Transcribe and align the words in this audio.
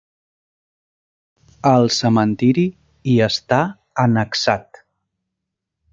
El 1.73 1.85
cementiri 1.97 2.65
hi 3.13 3.21
està 3.29 3.61
annexat. 4.07 4.85